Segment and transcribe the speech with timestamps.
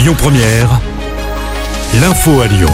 [0.00, 0.80] Lyon Première,
[2.00, 2.70] l'info à Lyon.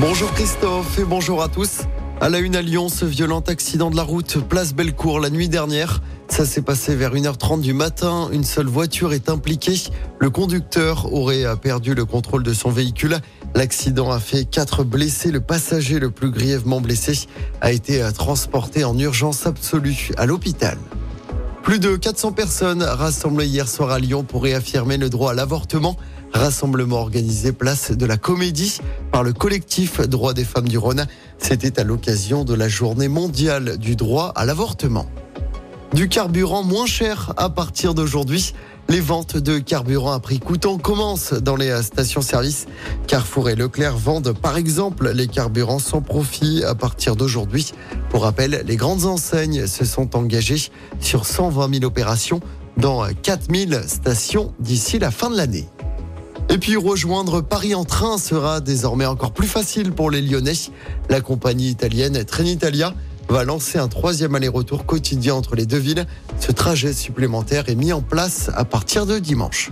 [0.00, 1.82] Bonjour Christophe et bonjour à tous.
[2.20, 5.48] À la une à Lyon, ce violent accident de la route place Bellecour la nuit
[5.48, 6.02] dernière.
[6.28, 8.28] Ça s'est passé vers 1h30 du matin.
[8.32, 9.80] Une seule voiture est impliquée.
[10.18, 13.18] Le conducteur aurait perdu le contrôle de son véhicule.
[13.54, 15.30] L'accident a fait quatre blessés.
[15.30, 17.28] Le passager le plus grièvement blessé
[17.60, 20.78] a été transporté en urgence absolue à l'hôpital.
[21.66, 25.96] Plus de 400 personnes rassemblées hier soir à Lyon pour réaffirmer le droit à l'avortement.
[26.32, 28.78] Rassemblement organisé place de la Comédie
[29.10, 31.06] par le collectif Droits des femmes du Rhône.
[31.38, 35.06] C'était à l'occasion de la journée mondiale du droit à l'avortement.
[35.92, 38.54] Du carburant moins cher à partir d'aujourd'hui.
[38.88, 42.66] Les ventes de carburant à prix coûtant commencent dans les stations-service.
[43.08, 47.72] Carrefour et Leclerc vendent par exemple les carburants sans profit à partir d'aujourd'hui.
[48.10, 52.40] Pour rappel, les grandes enseignes se sont engagées sur 120 000 opérations
[52.76, 55.66] dans 4 000 stations d'ici la fin de l'année.
[56.48, 60.52] Et puis rejoindre Paris en train sera désormais encore plus facile pour les Lyonnais.
[61.08, 62.94] La compagnie italienne Trenitalia
[63.28, 66.06] va lancer un troisième aller-retour quotidien entre les deux villes.
[66.40, 69.70] Ce trajet supplémentaire est mis en place à partir de dimanche.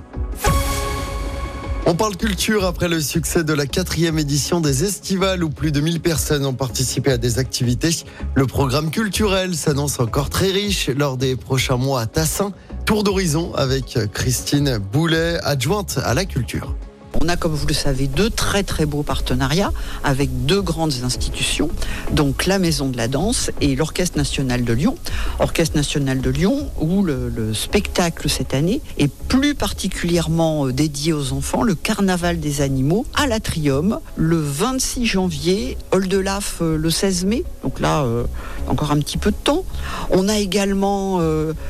[1.86, 5.80] On parle culture après le succès de la quatrième édition des Estivales où plus de
[5.80, 7.90] 1000 personnes ont participé à des activités.
[8.34, 12.52] Le programme culturel s'annonce encore très riche lors des prochains mois à Tassin.
[12.86, 16.74] Tour d'horizon avec Christine Boulet, adjointe à la culture.
[17.20, 21.70] On a, comme vous le savez, deux très très beaux partenariats avec deux grandes institutions,
[22.12, 24.96] donc la Maison de la Danse et l'Orchestre National de Lyon.
[25.38, 31.12] Orchestre National de Lyon, où le, le spectacle cette année est plus particulièrement euh, dédié
[31.12, 37.24] aux enfants, le Carnaval des animaux à l'Atrium, le 26 janvier, Oldelaf euh, le 16
[37.24, 38.24] mai, donc là, euh,
[38.68, 39.64] encore un petit peu de temps.
[40.10, 41.20] On a également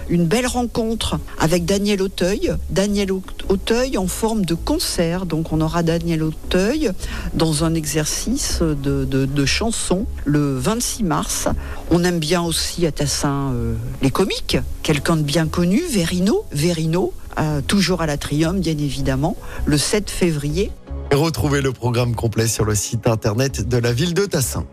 [0.08, 3.12] une belle rencontre avec Daniel Auteuil, Daniel
[3.96, 6.90] En forme de concert, donc on aura Daniel Auteuil
[7.34, 11.48] dans un exercice de, de, de chanson le 26 mars.
[11.90, 17.12] On aime bien aussi à Tassin euh, les comiques, quelqu'un de bien connu, Verino, Verino,
[17.38, 20.72] euh, toujours à l'Atrium bien évidemment, le 7 février.
[21.12, 24.64] Et retrouvez le programme complet sur le site internet de la ville de Tassin.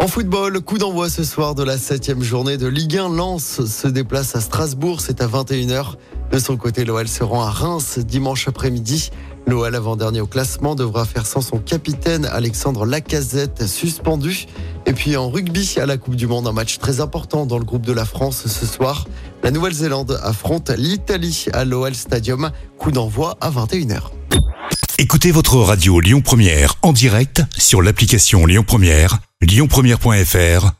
[0.00, 3.10] En football, coup d'envoi ce soir de la septième journée de Ligue 1.
[3.10, 5.94] Lens se déplace à Strasbourg, c'est à 21h.
[6.30, 9.10] De son côté, l'OL se rend à Reims dimanche après-midi.
[9.46, 14.46] L'OL avant-dernier au classement devra faire sans son capitaine Alexandre Lacazette suspendu.
[14.86, 17.64] Et puis en rugby à la Coupe du Monde, un match très important dans le
[17.64, 19.06] groupe de la France ce soir.
[19.42, 22.50] La Nouvelle-Zélande affronte l'Italie à l'OL Stadium.
[22.78, 24.10] Coup d'envoi à 21h.
[24.98, 30.79] Écoutez votre radio Lyon Première en direct sur l'application Lyon Première, lyonpremière.fr